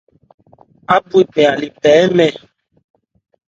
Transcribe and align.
Ábhwe 0.95 1.21
bɛn 1.33 1.45
a 1.51 1.53
le 1.59 1.67
pɛ 1.81 1.89
hɛ́nmɛn. 1.97 2.33